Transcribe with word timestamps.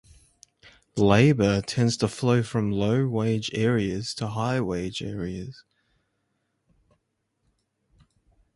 Labor 0.95 1.61
tends 1.61 1.95
to 1.97 2.07
flow 2.07 2.41
from 2.41 2.71
low-wage 2.71 3.51
areas 3.53 4.15
to 4.15 4.29
high-wage 4.29 5.03
areas. 5.03 5.63